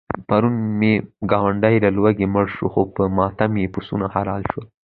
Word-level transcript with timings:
پرون 0.27 0.55
مې 0.79 0.93
ګاونډی 1.31 1.75
له 1.83 1.89
لوږې 1.97 2.27
مړ 2.33 2.45
شو، 2.55 2.65
خو 2.73 2.81
په 2.95 3.03
ماتم 3.17 3.51
یې 3.61 3.71
پسونه 3.73 4.05
حلال 4.15 4.41
شول. 4.51 4.65